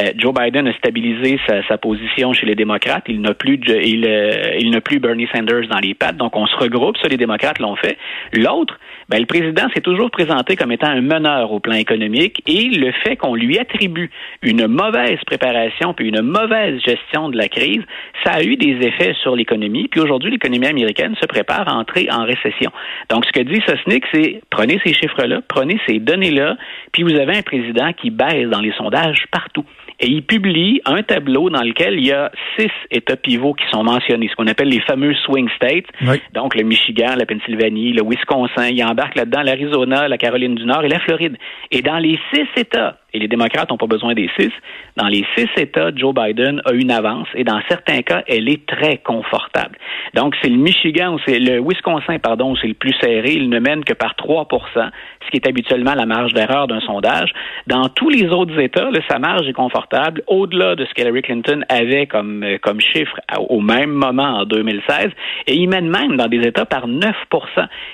Euh, 0.00 0.12
Joe 0.16 0.32
Biden 0.32 0.66
a 0.68 0.72
stabilisé 0.74 1.38
sa, 1.46 1.78
position 1.78 2.32
chez 2.32 2.46
les 2.46 2.54
démocrates. 2.54 3.04
Il 3.08 3.20
n'a 3.20 3.34
plus, 3.34 3.58
il, 3.66 4.06
euh, 4.06 4.56
il 4.58 4.70
n'a 4.70 4.80
plus 4.80 4.98
Bernie 5.00 5.28
Sanders 5.34 5.68
dans 5.68 5.78
les 5.78 5.94
pattes. 5.94 6.16
Donc, 6.16 6.36
on 6.36 6.46
se 6.46 6.56
regroupe. 6.56 6.96
Ça, 6.98 7.08
les 7.08 7.16
démocrates 7.16 7.58
l'ont 7.58 7.76
fait. 7.76 7.96
L'autre, 8.32 8.78
ben, 9.08 9.18
le 9.18 9.26
président 9.26 9.68
s'est 9.74 9.80
toujours 9.80 10.10
présenté 10.10 10.56
comme 10.56 10.72
étant 10.72 10.88
un 10.88 11.00
meneur 11.00 11.52
au 11.52 11.60
plan 11.60 11.74
économique 11.74 12.42
et 12.46 12.68
le 12.68 12.92
fait 13.04 13.16
qu'on 13.16 13.34
lui 13.34 13.58
attribue 13.58 14.10
une 14.42 14.66
mauvaise 14.66 15.18
préparation 15.26 15.94
puis 15.94 16.08
une 16.08 16.22
mauvaise 16.22 16.80
gestion 16.84 17.28
de 17.28 17.36
la 17.36 17.48
crise, 17.48 17.82
ça 18.24 18.32
a 18.32 18.42
eu 18.42 18.56
des 18.56 18.86
effets 18.86 19.14
sur 19.22 19.34
l'économie. 19.34 19.88
Puis 19.88 20.00
aujourd'hui, 20.00 20.30
l'économie 20.30 20.66
américaine 20.66 21.14
se 21.20 21.26
prépare 21.26 21.68
à 21.68 21.74
entrer 21.74 22.08
en 22.10 22.24
récession. 22.24 22.70
Donc, 23.08 23.24
ce 23.24 23.32
que 23.32 23.40
dit 23.40 23.60
Sosnick, 23.66 24.04
c'est 24.12 24.42
prenez 24.50 24.80
ces 24.84 24.94
chiffres-là, 24.94 25.40
prenez 25.48 25.80
ces 25.86 25.98
données-là, 25.98 26.56
puis 26.92 27.02
vous 27.02 27.14
avez 27.14 27.38
un 27.38 27.42
président 27.42 27.92
qui 27.92 28.10
baisse 28.10 28.48
dans 28.48 28.60
les 28.60 28.72
sondages 28.72 29.24
partout 29.32 29.64
et 30.00 30.08
il 30.08 30.22
publie 30.22 30.80
un 30.86 31.02
tableau 31.02 31.50
dans 31.50 31.62
lequel 31.62 31.94
il 31.94 32.06
y 32.06 32.12
a 32.12 32.32
six 32.58 32.70
États 32.90 33.16
pivots 33.16 33.52
qui 33.52 33.64
sont 33.70 33.84
mentionnés, 33.84 34.28
ce 34.28 34.34
qu'on 34.34 34.46
appelle 34.46 34.68
les 34.68 34.80
fameux 34.80 35.14
swing 35.26 35.48
states. 35.56 35.86
Donc 36.32 36.54
le 36.54 36.62
Michigan, 36.62 37.14
la 37.18 37.26
Pennsylvanie, 37.26 37.92
le 37.92 38.02
Wisconsin, 38.02 38.68
il 38.68 38.82
embarque 38.82 39.14
là-dedans 39.14 39.42
l'Arizona, 39.42 40.08
la 40.08 40.16
Caroline 40.16 40.54
du 40.54 40.64
Nord 40.64 40.84
et 40.84 40.88
la 40.88 41.00
Floride. 41.00 41.36
Et 41.70 41.82
dans 41.82 41.98
les 41.98 42.18
six 42.32 42.46
États, 42.56 42.99
et 43.12 43.18
les 43.18 43.28
démocrates 43.28 43.70
n'ont 43.70 43.76
pas 43.76 43.86
besoin 43.86 44.14
des 44.14 44.28
six. 44.38 44.52
Dans 44.96 45.08
les 45.08 45.24
six 45.36 45.48
États, 45.56 45.90
Joe 45.94 46.14
Biden 46.14 46.60
a 46.64 46.72
une 46.72 46.90
avance 46.90 47.28
et 47.34 47.44
dans 47.44 47.60
certains 47.68 48.02
cas, 48.02 48.22
elle 48.26 48.48
est 48.48 48.66
très 48.66 48.98
confortable. 48.98 49.76
Donc, 50.14 50.34
c'est 50.42 50.48
le 50.48 50.56
Michigan 50.56 51.16
c'est 51.26 51.38
le 51.38 51.60
Wisconsin, 51.60 52.18
pardon, 52.18 52.54
c'est 52.56 52.68
le 52.68 52.74
plus 52.74 52.94
serré. 53.00 53.32
Il 53.32 53.48
ne 53.48 53.58
mène 53.58 53.84
que 53.84 53.94
par 53.94 54.14
3% 54.14 54.90
ce 55.24 55.30
qui 55.30 55.36
est 55.36 55.48
habituellement 55.48 55.94
la 55.94 56.06
marge 56.06 56.32
d'erreur 56.32 56.66
d'un 56.66 56.80
sondage. 56.80 57.32
Dans 57.66 57.88
tous 57.88 58.08
les 58.08 58.28
autres 58.28 58.58
États, 58.58 58.88
sa 59.08 59.18
marge 59.18 59.46
est 59.48 59.52
confortable, 59.52 60.22
au-delà 60.26 60.74
de 60.74 60.84
ce 60.84 60.94
qu'Hillary 60.94 61.22
Clinton 61.22 61.60
avait 61.68 62.06
comme, 62.06 62.42
euh, 62.42 62.58
comme 62.60 62.80
chiffre 62.80 63.18
au 63.48 63.60
même 63.60 63.90
moment 63.90 64.40
en 64.40 64.44
2016. 64.44 65.10
Et 65.46 65.54
il 65.54 65.68
mène 65.68 65.88
même 65.88 66.16
dans 66.16 66.26
des 66.26 66.40
États 66.40 66.64
par 66.64 66.88
9% 66.88 67.12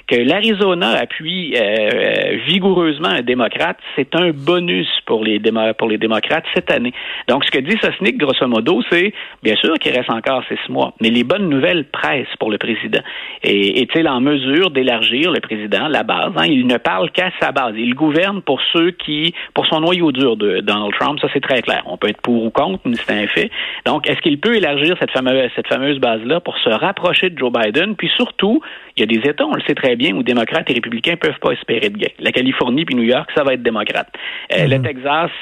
Que 0.06 0.16
l'Arizona 0.16 0.90
appuie 0.90 1.54
euh, 1.56 1.60
euh, 1.60 2.36
vigoureusement 2.46 3.08
un 3.08 3.22
démocrate, 3.22 3.78
c'est 3.96 4.14
un 4.14 4.30
bonus 4.30 4.88
pour 5.06 5.24
les, 5.24 5.40
pour 5.78 5.88
les 5.88 5.98
démocrates 5.98 6.44
cette 6.54 6.70
année. 6.70 6.92
Donc, 7.28 7.44
ce 7.44 7.50
que 7.50 7.58
dit 7.58 7.76
Sosnick, 7.80 8.18
grosso 8.18 8.46
modo, 8.46 8.82
c'est 8.90 9.12
bien 9.42 9.56
sûr 9.56 9.74
qu'il 9.78 9.92
reste 9.92 10.10
encore 10.10 10.42
six 10.48 10.70
mois, 10.70 10.92
mais 11.00 11.10
les 11.10 11.24
bonnes 11.24 11.48
nouvelles 11.48 11.84
pressent 11.84 12.36
pour 12.38 12.50
le 12.50 12.58
président. 12.58 13.00
Et 13.42 13.80
est-il 13.80 14.08
en 14.08 14.20
mesure 14.20 14.70
d'élargir 14.70 15.30
le 15.30 15.40
président, 15.40 15.88
la 15.88 16.02
base? 16.02 16.32
Hein? 16.36 16.46
Il 16.46 16.66
ne 16.66 16.76
parle 16.76 17.10
qu'à 17.10 17.30
sa 17.40 17.52
base. 17.52 17.74
Il 17.76 17.94
gouverne 17.94 18.42
pour 18.42 18.60
ceux 18.72 18.90
qui, 18.90 19.34
pour 19.54 19.66
son 19.66 19.80
noyau 19.80 20.12
dur 20.12 20.36
de 20.36 20.60
Donald 20.60 20.92
Trump, 20.98 21.18
ça 21.20 21.28
c'est 21.32 21.40
très 21.40 21.62
clair. 21.62 21.82
On 21.86 21.96
peut 21.96 22.08
être 22.08 22.20
pour 22.20 22.44
ou 22.44 22.50
contre, 22.50 22.80
mais 22.84 22.96
c'est 22.96 23.12
un 23.12 23.26
fait. 23.26 23.50
Donc, 23.86 24.08
est-ce 24.08 24.20
qu'il 24.20 24.38
peut 24.38 24.56
élargir 24.56 24.96
cette 24.98 25.10
fameuse, 25.12 25.50
cette 25.54 25.68
fameuse 25.68 25.98
base-là 25.98 26.40
pour 26.40 26.58
se 26.58 26.70
rapprocher 26.70 27.30
de 27.30 27.38
Joe 27.38 27.52
Biden? 27.52 27.94
Puis 27.96 28.10
surtout, 28.16 28.60
il 28.96 29.00
y 29.00 29.02
a 29.02 29.06
des 29.06 29.28
États, 29.28 29.46
on 29.46 29.54
le 29.54 29.62
sait 29.62 29.74
très 29.74 29.96
bien, 29.96 30.14
où 30.14 30.22
démocrates 30.22 30.68
et 30.70 30.74
républicains 30.74 31.12
ne 31.12 31.16
peuvent 31.16 31.38
pas 31.40 31.52
espérer 31.52 31.90
de 31.90 31.98
gain. 31.98 32.08
La 32.18 32.32
Californie 32.32 32.84
puis 32.84 32.94
New 32.94 33.02
York, 33.02 33.30
ça 33.34 33.44
va 33.44 33.54
être 33.54 33.62
démocrate. 33.62 34.08
Euh, 34.52 34.64
mhm. 34.64 34.68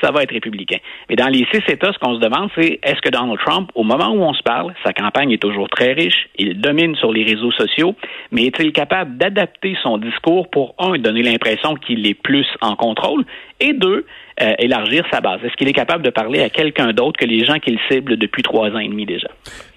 Ça 0.00 0.10
va 0.10 0.22
être 0.22 0.32
républicain. 0.32 0.78
Mais 1.08 1.16
dans 1.16 1.28
les 1.28 1.46
six 1.52 1.62
États, 1.68 1.92
ce 1.92 1.98
qu'on 1.98 2.14
se 2.14 2.20
demande, 2.20 2.50
c'est 2.54 2.80
est-ce 2.82 3.00
que 3.00 3.10
Donald 3.10 3.38
Trump, 3.44 3.70
au 3.74 3.82
moment 3.82 4.10
où 4.10 4.22
on 4.22 4.32
se 4.32 4.42
parle, 4.42 4.74
sa 4.84 4.92
campagne 4.92 5.32
est 5.32 5.42
toujours 5.42 5.68
très 5.68 5.92
riche, 5.92 6.28
il 6.36 6.60
domine 6.60 6.94
sur 6.96 7.12
les 7.12 7.24
réseaux 7.24 7.52
sociaux, 7.52 7.94
mais 8.30 8.44
est-il 8.44 8.72
capable 8.72 9.16
d'adapter 9.16 9.76
son 9.82 9.98
discours 9.98 10.48
pour, 10.50 10.74
un, 10.78 10.98
donner 10.98 11.22
l'impression 11.22 11.74
qu'il 11.74 12.06
est 12.06 12.14
plus 12.14 12.46
en 12.60 12.76
contrôle, 12.76 13.24
et 13.60 13.72
deux, 13.72 14.06
euh, 14.40 14.52
élargir 14.58 15.04
sa 15.12 15.20
base? 15.20 15.40
Est-ce 15.44 15.54
qu'il 15.54 15.68
est 15.68 15.74
capable 15.74 16.04
de 16.04 16.10
parler 16.10 16.40
à 16.40 16.50
quelqu'un 16.50 16.92
d'autre 16.92 17.18
que 17.18 17.26
les 17.26 17.44
gens 17.44 17.58
qu'il 17.58 17.78
cible 17.90 18.16
depuis 18.16 18.42
trois 18.42 18.70
ans 18.70 18.78
et 18.78 18.88
demi 18.88 19.06
déjà? 19.06 19.28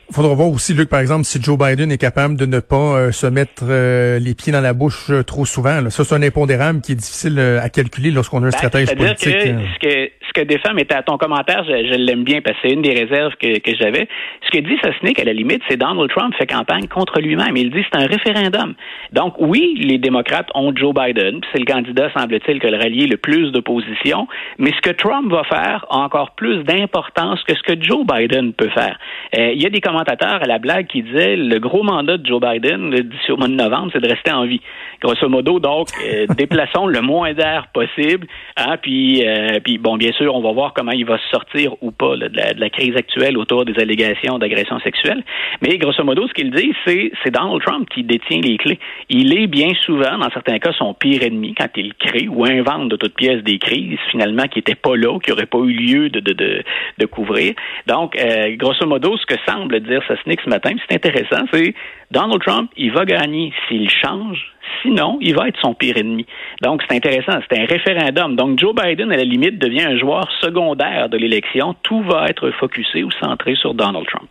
Faudra 0.09 0.33
voir 0.35 0.47
aussi, 0.47 0.73
Luc, 0.73 0.87
par 0.87 1.01
exemple, 1.01 1.25
si 1.25 1.41
Joe 1.41 1.57
Biden 1.57 1.91
est 1.91 1.97
capable 1.97 2.37
de 2.37 2.45
ne 2.45 2.61
pas 2.61 2.75
euh, 2.77 3.11
se 3.11 3.27
mettre 3.27 3.63
euh, 3.67 4.19
les 4.19 4.35
pieds 4.35 4.53
dans 4.53 4.61
la 4.61 4.73
bouche 4.73 5.09
euh, 5.09 5.21
trop 5.21 5.45
souvent. 5.45 5.81
Là. 5.81 5.89
Ça, 5.89 6.05
c'est 6.05 6.15
un 6.15 6.23
impondérable 6.23 6.79
qui 6.79 6.93
est 6.93 6.95
difficile 6.95 7.37
à 7.39 7.67
calculer 7.69 8.11
lorsqu'on 8.11 8.37
a 8.37 8.47
un 8.47 8.49
ben, 8.49 8.51
stratège 8.51 8.95
politique. 8.95 9.35
Que, 9.81 10.09
que 10.33 10.41
défend, 10.43 10.73
mais 10.73 10.85
à 10.93 11.03
ton 11.03 11.17
commentaire, 11.17 11.65
je, 11.65 11.95
l'aime 11.97 12.23
bien 12.23 12.39
parce 12.41 12.55
que 12.57 12.67
c'est 12.67 12.73
une 12.73 12.83
des 12.83 12.93
réserves 12.93 13.33
que, 13.41 13.59
que 13.59 13.75
j'avais. 13.75 14.07
Ce 14.45 14.57
que 14.57 14.63
dit 14.63 14.77
Sosnick, 14.81 15.19
à 15.19 15.25
la 15.25 15.33
limite, 15.33 15.61
c'est 15.67 15.77
Donald 15.77 16.09
Trump 16.09 16.33
fait 16.37 16.47
campagne 16.47 16.87
contre 16.87 17.19
lui-même. 17.19 17.57
Il 17.57 17.71
dit 17.71 17.83
c'est 17.91 17.99
un 17.99 18.05
référendum. 18.05 18.75
Donc 19.11 19.33
oui, 19.39 19.75
les 19.77 19.97
démocrates 19.97 20.47
ont 20.55 20.73
Joe 20.73 20.93
Biden, 20.93 21.41
c'est 21.51 21.59
le 21.59 21.65
candidat, 21.65 22.09
semble-t-il, 22.15 22.59
que 22.59 22.67
le 22.67 22.77
rallier 22.77 23.07
le 23.07 23.17
plus 23.17 23.51
d'opposition, 23.51 24.27
mais 24.57 24.71
ce 24.71 24.81
que 24.81 24.95
Trump 24.95 25.29
va 25.31 25.43
faire 25.43 25.85
a 25.89 25.97
encore 25.97 26.31
plus 26.35 26.63
d'importance 26.63 27.43
que 27.43 27.55
ce 27.55 27.63
que 27.63 27.81
Joe 27.81 28.05
Biden 28.05 28.53
peut 28.53 28.69
faire. 28.69 28.97
il 29.33 29.61
y 29.61 29.65
a 29.65 29.69
des 29.69 29.81
commentaires 29.81 29.96
commentateur 29.97 30.43
à 30.43 30.45
la 30.45 30.59
blague 30.59 30.85
qui 30.85 31.01
disait 31.01 31.35
le 31.35 31.57
gros 31.57 31.81
mandat 31.81 32.17
de 32.17 32.25
Joe 32.25 32.39
Biden 32.39 32.91
d'ici 32.91 33.31
au 33.31 33.37
mois 33.37 33.47
de 33.47 33.53
novembre, 33.53 33.89
c'est 33.93 33.99
de 33.99 34.07
rester 34.07 34.31
en 34.31 34.45
vie. 34.45 34.61
Grosso 35.01 35.27
modo, 35.27 35.59
donc, 35.59 35.87
euh, 36.05 36.27
déplaçons 36.37 36.85
le 36.85 37.01
moins 37.01 37.33
d'air 37.33 37.67
possible. 37.73 38.27
Hein, 38.57 38.77
puis, 38.79 39.25
euh, 39.25 39.59
puis, 39.63 39.79
bon, 39.79 39.97
bien 39.97 40.11
sûr, 40.11 40.35
on 40.35 40.41
va 40.41 40.51
voir 40.51 40.73
comment 40.73 40.91
il 40.91 41.05
va 41.05 41.17
se 41.17 41.27
sortir 41.29 41.73
ou 41.81 41.91
pas 41.91 42.15
de, 42.15 42.29
la, 42.35 42.69
crise 42.69 42.95
actuelle 42.95 43.37
autour 43.37 43.65
des 43.65 43.79
allégations 43.79 44.37
d'agression 44.37 44.79
sexuelle. 44.79 45.23
Mais 45.61 45.77
grosso 45.79 46.03
modo, 46.03 46.27
ce 46.27 46.33
qu'il 46.33 46.51
dit, 46.51 46.73
c'est 46.85 47.11
c'est 47.23 47.31
Donald 47.31 47.63
Trump 47.63 47.89
qui 47.89 48.03
détient 48.03 48.41
les 48.41 48.57
clés. 48.57 48.79
Il 49.09 49.35
est 49.35 49.47
bien 49.47 49.73
souvent, 49.83 50.17
dans 50.19 50.29
certains 50.29 50.59
cas, 50.59 50.73
son 50.77 50.93
pire 50.93 51.23
ennemi 51.23 51.55
quand 51.55 51.69
il 51.75 51.95
crée 51.95 52.27
ou 52.27 52.45
invente 52.45 52.89
de 52.89 52.97
toutes 52.97 53.15
pièces 53.15 53.43
des 53.43 53.57
crises 53.57 53.97
finalement 54.11 54.43
qui 54.43 54.59
n'étaient 54.59 54.75
pas 54.75 54.95
là, 54.95 55.17
qui 55.19 55.31
n'auraient 55.31 55.47
pas 55.47 55.59
eu 55.59 55.73
lieu 55.73 56.09
de, 56.09 56.19
de, 56.19 56.33
de, 56.33 56.63
de 56.99 57.05
couvrir. 57.05 57.55
Donc, 57.87 58.15
euh, 58.15 58.55
grosso 58.57 58.85
modo, 58.85 59.17
ce 59.17 59.25
que 59.25 59.39
semble 59.47 59.79
dire 59.87 60.01
Sasnick 60.07 60.41
ce 60.41 60.49
matin, 60.49 60.71
c'est 60.87 60.95
intéressant, 60.95 61.45
c'est 61.51 61.73
Donald 62.11 62.41
Trump, 62.41 62.71
il 62.77 62.91
va 62.91 63.05
gagner 63.05 63.53
s'il 63.67 63.89
change, 63.89 64.53
sinon, 64.81 65.17
il 65.21 65.35
va 65.35 65.47
être 65.47 65.59
son 65.59 65.73
pire 65.73 65.97
ennemi. 65.97 66.25
Donc, 66.61 66.83
c'est 66.87 66.95
intéressant, 66.95 67.39
c'est 67.49 67.59
un 67.59 67.65
référendum. 67.65 68.35
Donc, 68.35 68.59
Joe 68.59 68.75
Biden, 68.75 69.11
à 69.11 69.17
la 69.17 69.23
limite, 69.23 69.57
devient 69.59 69.85
un 69.85 69.97
joueur 69.97 70.29
secondaire 70.41 71.09
de 71.09 71.17
l'élection. 71.17 71.75
Tout 71.83 72.01
va 72.03 72.27
être 72.29 72.51
focusé 72.51 73.03
ou 73.03 73.11
centré 73.11 73.55
sur 73.55 73.73
Donald 73.73 74.05
Trump. 74.07 74.29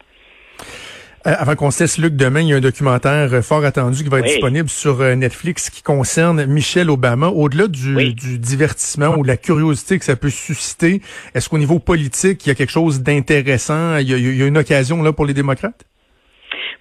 Euh, 1.26 1.34
avant 1.38 1.56
qu'on 1.56 1.70
se 1.70 1.82
laisse, 1.82 1.98
Luc, 1.98 2.14
demain, 2.14 2.40
il 2.40 2.48
y 2.48 2.52
a 2.52 2.56
un 2.56 2.60
documentaire 2.60 3.34
euh, 3.34 3.42
fort 3.42 3.64
attendu 3.64 4.04
qui 4.04 4.08
va 4.08 4.20
être 4.20 4.26
disponible 4.26 4.68
sur 4.68 5.00
euh, 5.00 5.14
Netflix 5.16 5.70
qui 5.70 5.82
concerne 5.82 6.46
Michelle 6.46 6.88
Obama. 6.88 7.28
Au-delà 7.28 7.66
du, 7.66 8.14
du, 8.14 8.38
divertissement 8.38 9.16
ou 9.16 9.22
de 9.22 9.28
la 9.28 9.36
curiosité 9.36 9.98
que 9.98 10.04
ça 10.04 10.14
peut 10.14 10.30
susciter, 10.30 11.02
est-ce 11.34 11.48
qu'au 11.48 11.58
niveau 11.58 11.80
politique, 11.80 12.46
il 12.46 12.50
y 12.50 12.52
a 12.52 12.54
quelque 12.54 12.70
chose 12.70 13.00
d'intéressant? 13.00 13.96
Il, 13.96 14.08
il 14.10 14.36
y 14.36 14.42
a 14.42 14.46
une 14.46 14.58
occasion 14.58 15.02
là 15.02 15.12
pour 15.12 15.26
les 15.26 15.34
démocrates? 15.34 15.84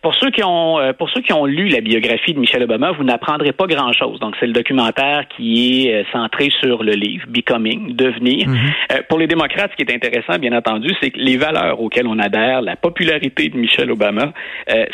Pour 0.05 0.13
ceux 0.13 0.29
qui 0.29 0.43
ont 0.43 0.79
euh, 0.79 0.93
pour 0.93 1.09
ceux 1.09 1.21
qui 1.21 1.33
ont 1.33 1.47
lu 1.47 1.67
la 1.67 1.81
biographie 1.81 2.35
de 2.35 2.39
Michelle 2.39 2.61
Obama, 2.61 2.91
vous 2.91 3.03
n'apprendrez 3.03 3.53
pas 3.53 3.65
grand-chose. 3.65 4.19
Donc 4.19 4.35
c'est 4.39 4.45
le 4.45 4.53
documentaire 4.53 5.27
qui 5.35 5.87
est 5.87 5.95
euh, 5.95 6.03
centré 6.11 6.51
sur 6.61 6.83
le 6.83 6.91
livre 6.91 7.25
Becoming, 7.27 7.95
devenir. 7.95 8.47
Euh, 8.91 8.99
pour 9.09 9.17
les 9.17 9.25
démocrates, 9.25 9.71
ce 9.71 9.83
qui 9.83 9.91
est 9.91 9.95
intéressant, 9.95 10.37
bien 10.37 10.55
entendu, 10.55 10.93
c'est 11.01 11.09
que 11.09 11.17
les 11.17 11.37
valeurs 11.37 11.81
auxquelles 11.81 12.05
on 12.05 12.19
adhère, 12.19 12.61
la 12.61 12.75
popularité 12.75 13.49
de 13.49 13.57
Michelle 13.57 13.89
Obama, 13.89 14.31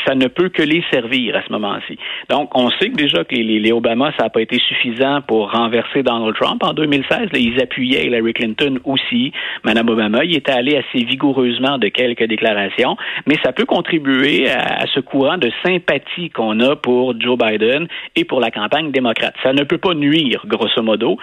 ça 0.07 0.15
ne 0.15 0.27
peut 0.27 0.47
que 0.47 0.61
les 0.61 0.81
servir 0.93 1.35
à 1.35 1.41
ce 1.45 1.51
moment-ci. 1.51 1.97
Donc 2.29 2.57
on 2.57 2.69
sait 2.79 2.89
que 2.89 2.95
déjà 2.95 3.25
que 3.25 3.35
les, 3.35 3.59
les 3.59 3.73
Obama, 3.73 4.13
ça 4.17 4.23
n'a 4.23 4.29
pas 4.29 4.41
été 4.41 4.59
suffisant 4.59 5.19
pour 5.27 5.51
renverser 5.51 6.03
Donald 6.03 6.35
Trump 6.39 6.63
en 6.63 6.71
2016. 6.71 7.33
Là, 7.33 7.37
ils 7.37 7.61
appuyaient 7.61 8.05
Hillary 8.05 8.31
Clinton 8.31 8.79
aussi. 8.85 9.33
Madame 9.65 9.89
Obama, 9.89 10.23
il 10.23 10.37
était 10.37 10.53
allé 10.53 10.77
assez 10.77 11.03
vigoureusement 11.03 11.79
de 11.79 11.89
quelques 11.89 12.23
déclarations, 12.23 12.95
mais 13.25 13.35
ça 13.43 13.51
peut 13.51 13.65
contribuer 13.65 14.49
à, 14.49 14.83
à 14.83 14.87
ce 14.87 15.00
courant 15.01 15.37
de 15.37 15.51
sympathie 15.63 16.29
qu'on 16.29 16.59
a 16.59 16.75
pour 16.75 17.19
Joe 17.19 17.37
Biden 17.37 17.87
et 18.15 18.25
pour 18.25 18.39
la 18.39 18.51
campagne 18.51 18.91
démocrate. 18.91 19.35
Ça 19.43 19.53
ne 19.53 19.63
peut 19.63 19.77
pas 19.77 19.93
nuire, 19.93 20.43
grosso 20.45 20.81
modo. 20.81 21.17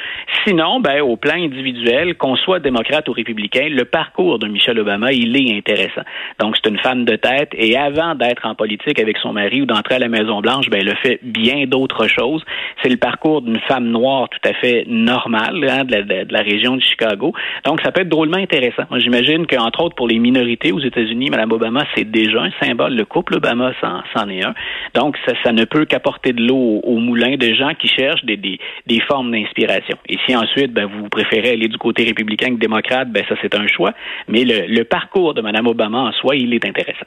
Sinon, 0.47 0.81
ben, 0.81 1.01
au 1.01 1.17
plan 1.17 1.35
individuel, 1.35 2.17
qu'on 2.17 2.37
soit 2.37 2.61
démocrate 2.61 3.09
ou 3.09 3.13
républicain, 3.13 3.69
le 3.69 3.85
parcours 3.85 4.39
de 4.39 4.47
Michelle 4.47 4.79
Obama, 4.79 5.13
il 5.13 5.37
est 5.37 5.57
intéressant. 5.57 6.03
Donc, 6.41 6.57
c'est 6.57 6.69
une 6.71 6.79
femme 6.79 7.05
de 7.05 7.17
tête 7.17 7.51
et 7.53 7.77
avant 7.77 8.15
d'être 8.15 8.47
en 8.47 8.55
politique 8.55 9.01
avec 9.01 9.19
son 9.19 9.33
mari 9.33 9.63
ou 9.63 9.67
d'entrer 9.67 9.97
à 9.97 9.99
la 9.99 10.09
Maison-Blanche, 10.09 10.69
ben, 10.71 10.81
elle 10.81 10.97
fait 10.97 11.19
bien 11.23 11.65
d'autres 11.67 12.07
choses. 12.09 12.45
C'est 12.83 12.89
le 12.89 12.97
parcours 12.97 13.43
d'une 13.43 13.61
femme 13.61 13.89
noire 13.89 14.29
tout 14.29 14.49
à 14.49 14.55
fait 14.55 14.85
normale 14.87 15.67
hein, 15.69 15.85
de, 15.85 16.33
la, 16.33 16.43
région 16.43 16.77
de 16.77 16.83
Chicago. 16.83 17.33
Donc, 17.65 17.81
ça 17.83 17.93
peut 17.93 18.03
être 18.03 18.09
drôlement 18.09 18.39
intéressant. 18.39 18.85
J'imagine 18.97 19.47
qu'entre 19.47 19.83
autres, 19.83 19.97
pour 19.97 20.09
les 20.09 20.19
minorités 20.19 20.73
aux 20.73 20.81
États-Unis, 20.81 21.31
Mme 21.31 21.53
Obama, 21.53 21.85
c'est 21.95 22.09
déjà 22.11 22.43
un 22.43 22.51
symbole. 22.63 22.95
Le 22.95 23.05
couple 23.05 23.37
Obama 23.37 23.58
est 23.61 24.45
un. 24.45 24.55
Donc, 24.95 25.17
ça, 25.45 25.53
ne 25.53 25.65
peut 25.65 25.85
qu'apporter 25.85 26.33
de 26.33 26.43
l'eau 26.43 26.81
au, 26.83 26.99
moulin 26.99 27.37
de 27.37 27.55
gens 27.55 27.75
qui 27.75 27.89
cherchent 27.89 28.25
des, 28.25 28.37
des, 28.37 29.01
formes 29.01 29.31
d'inspiration. 29.33 29.97
Et 30.09 30.17
si 30.27 30.37
ensuite, 30.37 30.73
ben, 30.73 30.87
vous 30.87 31.09
préférez 31.09 31.51
aller 31.51 31.69
du 31.69 31.79
côté 31.79 32.05
républicain 32.05 32.55
que 32.55 32.61
démocrate, 32.61 33.11
ben, 33.11 33.25
ça, 33.29 33.35
c'est 33.43 33.55
un 33.55 33.67
choix. 33.67 33.93
Mais 34.29 34.45
le, 34.45 34.67
le 34.67 34.85
parcours 34.85 35.35
de 35.35 35.41
Mme 35.41 35.67
Obama 35.67 35.99
en 35.99 36.13
soi, 36.13 36.37
il 36.37 36.55
est 36.55 36.65
intéressant. 36.67 37.07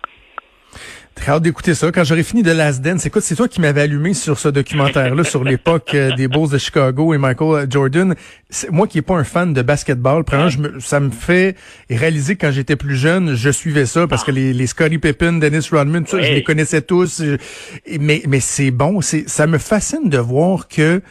Très 1.15 1.33
hâte 1.33 1.43
d'écouter 1.43 1.75
ça. 1.75 1.91
Quand 1.91 2.03
j'aurais 2.03 2.23
fini 2.23 2.41
de 2.41 2.51
Last 2.51 2.81
Dance, 2.81 3.05
écoute, 3.05 3.21
c'est 3.21 3.35
toi 3.35 3.47
qui 3.47 3.61
m'avais 3.61 3.81
allumé 3.81 4.13
sur 4.13 4.39
ce 4.39 4.47
documentaire-là 4.47 5.23
sur 5.23 5.43
l'époque 5.43 5.93
euh, 5.93 6.15
des 6.15 6.27
Bulls 6.27 6.49
de 6.49 6.57
Chicago 6.57 7.13
et 7.13 7.17
Michael 7.17 7.67
Jordan. 7.69 8.15
Moi 8.69 8.87
qui 8.87 8.97
n'ai 8.97 9.01
pas 9.01 9.15
un 9.15 9.23
fan 9.23 9.53
de 9.53 9.61
basketball, 9.61 10.23
ça 10.79 10.99
me 10.99 11.09
fait 11.11 11.55
réaliser 11.89 12.37
que 12.37 12.47
quand 12.47 12.51
j'étais 12.51 12.75
plus 12.75 12.95
jeune, 12.95 13.35
je 13.35 13.49
suivais 13.49 13.85
ça 13.85 14.07
parce 14.07 14.23
que 14.23 14.31
les, 14.31 14.53
les 14.53 14.67
Scottie 14.67 14.97
Pippen, 14.97 15.33
Dennis 15.33 15.67
Rodman, 15.71 16.05
tout 16.05 16.11
ça, 16.11 16.21
je 16.21 16.31
les 16.31 16.43
connaissais 16.43 16.81
tous. 16.81 17.21
mais 17.99 18.23
mais 18.27 18.39
c'est 18.39 18.71
bon, 18.71 19.01
c'est 19.01 19.29
ça 19.29 19.47
me 19.47 19.57
fascine 19.57 20.09
de 20.09 20.17
voir 20.17 20.67
que 20.67 21.01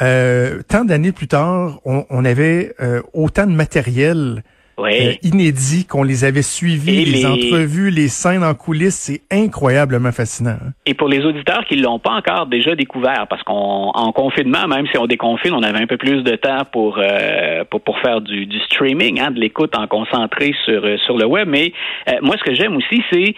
euh, 0.00 0.62
tant 0.66 0.84
d'années 0.84 1.12
plus 1.12 1.28
tard, 1.28 1.80
on, 1.84 2.04
on 2.10 2.24
avait 2.24 2.74
euh, 2.80 3.02
autant 3.12 3.46
de 3.46 3.52
matériel 3.52 4.42
euh, 4.78 5.12
inédits, 5.22 5.86
qu'on 5.86 6.02
les 6.02 6.24
avait 6.24 6.42
suivis, 6.42 7.04
les, 7.04 7.26
entrevues, 7.26 7.90
les 7.90 8.08
scènes 8.08 8.44
en 8.44 8.54
coulisses, 8.54 8.94
c'est 8.94 9.22
incroyablement 9.30 10.12
fascinant. 10.12 10.56
Hein. 10.62 10.72
Et 10.86 10.94
pour 10.94 11.08
les 11.08 11.24
auditeurs 11.24 11.64
qui 11.66 11.76
l'ont 11.76 11.98
pas 11.98 12.12
encore 12.12 12.46
déjà 12.46 12.74
découvert, 12.74 13.26
parce 13.28 13.42
qu'en 13.42 14.12
confinement, 14.12 14.66
même 14.68 14.86
si 14.86 14.98
on 14.98 15.06
déconfine, 15.06 15.52
on 15.52 15.62
avait 15.62 15.80
un 15.80 15.86
peu 15.86 15.96
plus 15.96 16.22
de 16.22 16.36
temps 16.36 16.64
pour 16.70 16.98
euh, 16.98 17.64
pour, 17.70 17.80
pour, 17.80 17.98
faire 18.00 18.20
du, 18.20 18.46
du 18.46 18.58
streaming, 18.60 19.20
hein, 19.20 19.30
de 19.30 19.40
l'écoute 19.40 19.76
en 19.76 19.86
concentré 19.86 20.54
sur 20.64 20.84
euh, 20.84 20.96
sur 20.98 21.16
le 21.16 21.26
web. 21.26 21.48
Mais 21.48 21.72
moi, 22.22 22.36
ce 22.38 22.44
que 22.44 22.54
j'aime 22.54 22.76
aussi, 22.76 23.02
c'est 23.12 23.34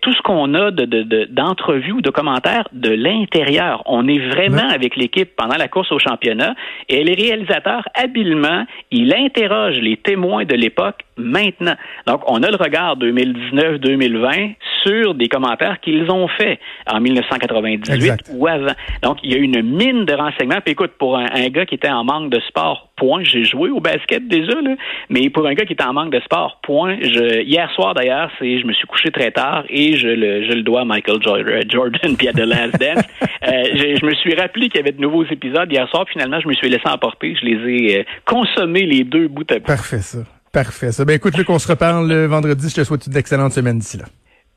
tout 0.00 0.12
ce 0.12 0.22
qu'on 0.22 0.54
a 0.54 0.70
de 0.70 1.24
d'entrevues 1.26 1.88
de, 1.88 1.92
ou 1.94 2.00
de 2.00 2.10
commentaires 2.10 2.68
de 2.72 2.90
l'intérieur. 2.90 3.82
On 3.86 4.08
est 4.08 4.18
vraiment 4.18 4.68
avec 4.68 4.96
l'équipe 4.96 5.30
pendant 5.36 5.56
la 5.56 5.68
course 5.68 5.92
au 5.92 5.98
championnat 5.98 6.54
et 6.88 7.04
les 7.04 7.14
réalisateurs 7.14 7.86
habilement, 7.94 8.64
il 8.90 9.14
interroge 9.14 9.76
les 9.76 9.96
témoins 9.96 10.44
de 10.44 10.53
l'époque 10.56 11.00
maintenant. 11.16 11.74
Donc, 12.06 12.22
on 12.26 12.42
a 12.42 12.50
le 12.50 12.56
regard 12.56 12.96
2019-2020 12.98 14.54
sur 14.82 15.14
des 15.14 15.28
commentaires 15.28 15.80
qu'ils 15.80 16.10
ont 16.10 16.28
faits 16.28 16.58
en 16.86 17.00
1998 17.00 18.30
ou 18.32 18.46
avant. 18.46 18.72
Donc, 19.02 19.18
il 19.22 19.32
y 19.32 19.34
a 19.34 19.38
une 19.38 19.62
mine 19.62 20.04
de 20.04 20.14
renseignements. 20.14 20.60
Puis 20.60 20.72
écoute, 20.72 20.92
pour 20.98 21.16
un, 21.16 21.48
gars 21.48 21.66
qui 21.66 21.74
était 21.74 21.90
en 21.90 22.04
manque 22.04 22.30
de 22.30 22.40
sport, 22.40 22.90
point, 22.96 23.22
j'ai 23.24 23.44
joué 23.44 23.70
au 23.70 23.80
basket 23.80 24.26
déjà, 24.28 24.60
là, 24.60 24.76
mais 25.08 25.30
pour 25.30 25.46
un 25.46 25.54
gars 25.54 25.64
qui 25.64 25.72
était 25.72 25.84
en 25.84 25.92
manque 25.92 26.12
de 26.12 26.20
sport, 26.20 26.60
point, 26.62 26.96
je, 27.00 27.42
hier 27.42 27.70
soir 27.72 27.94
d'ailleurs, 27.94 28.30
c'est, 28.38 28.60
je 28.60 28.66
me 28.66 28.72
suis 28.72 28.86
couché 28.86 29.10
très 29.10 29.30
tard 29.30 29.64
et 29.68 29.96
je 29.96 30.08
le, 30.08 30.44
je 30.44 30.52
le 30.52 30.62
dois 30.62 30.82
à 30.82 30.84
Michael 30.84 31.18
Jordan 31.22 32.16
puis 32.16 32.28
à 32.28 32.32
The 32.32 32.38
Last 32.38 32.78
Dance. 32.78 33.04
euh, 33.22 33.96
je, 34.00 34.06
me 34.06 34.14
suis 34.14 34.34
rappelé 34.34 34.68
qu'il 34.68 34.76
y 34.76 34.80
avait 34.80 34.92
de 34.92 35.00
nouveaux 35.00 35.24
épisodes 35.24 35.70
hier 35.70 35.88
soir, 35.88 36.06
finalement, 36.10 36.40
je 36.40 36.48
me 36.48 36.54
suis 36.54 36.68
laissé 36.68 36.88
emporter, 36.88 37.34
je 37.40 37.46
les 37.46 37.72
ai 37.72 37.98
euh, 38.00 38.04
consommés 38.24 38.86
les 38.86 39.04
deux 39.04 39.28
bouts 39.28 39.44
à 39.50 39.58
bout. 39.58 39.66
Parfait, 39.66 39.98
ça. 39.98 40.18
Parfait. 40.52 40.92
Ça. 40.92 41.04
Ben, 41.04 41.14
écoute, 41.14 41.36
Luc, 41.36 41.50
on 41.50 41.58
se 41.58 41.66
reparle 41.66 42.08
le 42.08 42.26
vendredi. 42.26 42.68
Je 42.68 42.76
te 42.76 42.84
souhaite 42.84 43.06
une 43.08 43.16
excellente 43.16 43.52
semaine 43.52 43.78
d'ici 43.78 43.98
là. 43.98 44.04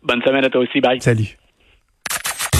Bonne 0.03 0.22
semaine 0.22 0.46
à 0.46 0.50
toi 0.50 0.62
aussi. 0.62 0.79
Bye. 0.79 1.01
Salut. 1.01 1.38